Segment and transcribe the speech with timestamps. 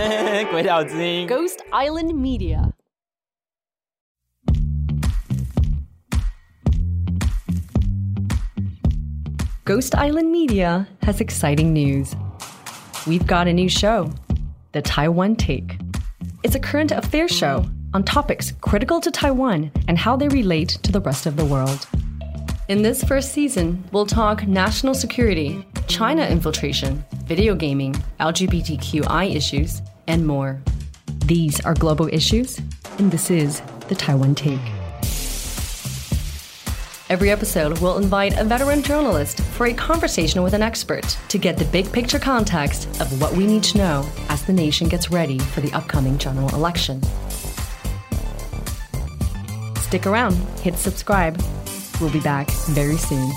[0.51, 2.71] 鬼岛之音 Ghost Island Media.
[9.65, 12.15] Ghost Island Media has exciting news.
[13.07, 14.11] We've got a new show,
[14.73, 15.79] The Taiwan Take.
[16.43, 20.91] It's a current affairs show on topics critical to Taiwan and how they relate to
[20.91, 21.87] the rest of the world.
[22.67, 30.26] In this first season, we'll talk national security, China infiltration, video gaming, LGBTQI issues, and
[30.26, 30.60] more.
[31.26, 32.58] These are global issues,
[32.98, 34.60] and this is the Taiwan Take.
[37.08, 41.56] Every episode we'll invite a veteran journalist for a conversation with an expert to get
[41.56, 45.38] the big picture context of what we need to know as the nation gets ready
[45.38, 47.02] for the upcoming general election.
[49.76, 51.40] Stick around, hit subscribe.
[52.00, 53.30] We'll be back very soon.